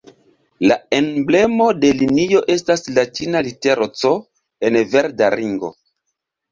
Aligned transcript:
La 0.69 0.77
emblemo 0.99 1.67
de 1.83 1.93
linio 1.99 2.43
estas 2.55 2.85
latina 2.97 3.45
litero 3.51 3.93
"C" 4.03 4.17
en 4.71 4.83
verda 4.97 5.35
ringo. 5.41 5.77